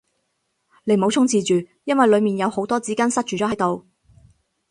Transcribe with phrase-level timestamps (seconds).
[0.85, 3.85] 你唔好衝廁住，因為裏面有好多紙巾塞住咗喺度